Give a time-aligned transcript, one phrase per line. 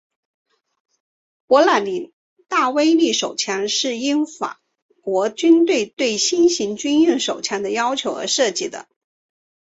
[1.45, 2.11] 勃朗宁
[2.47, 4.59] 大威力手枪是应法
[5.03, 8.87] 国军队对新型军用手枪的要求而设计的。